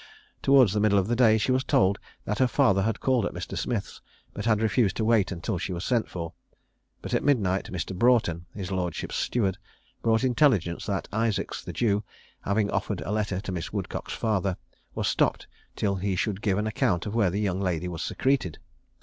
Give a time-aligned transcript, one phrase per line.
[0.41, 3.35] Towards the middle of the day she was told that her father had called at
[3.35, 3.55] Mr.
[3.55, 4.01] Smith's,
[4.33, 6.33] but had refused to wait until she was sent for;
[7.03, 7.95] but at midnight Mr.
[7.95, 9.59] Broughton, his lordship's steward,
[10.01, 12.03] brought intelligence that Isaacs, the Jew,
[12.41, 14.57] having offered a letter to Miss Woodcock's father,
[14.95, 15.45] was stopped
[15.75, 18.57] till he should give an account where the young lady was secreted.